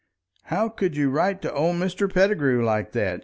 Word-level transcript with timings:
"How 0.45 0.67
could 0.67 0.97
you 0.97 1.11
write 1.11 1.43
to 1.43 1.53
old 1.53 1.75
Mr. 1.75 2.11
Pettigrew 2.11 2.65
like 2.65 2.91
that?" 2.93 3.19